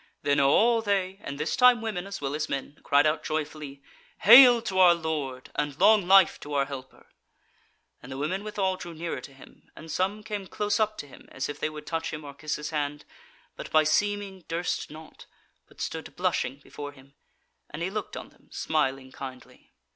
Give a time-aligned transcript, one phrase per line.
[0.23, 3.83] Then all they (and this time women as well as men) cried out joyfully:
[4.21, 5.51] "Hail to our lord!
[5.53, 7.11] and long life to our helper."
[8.01, 11.27] And the women withal drew nearer to him, and some came close up to him,
[11.31, 13.05] as if they would touch him or kiss his hand,
[13.55, 15.27] but by seeming durst not,
[15.67, 17.13] but stood blushing before him,
[17.69, 19.69] and he looked on them, smiling kindly.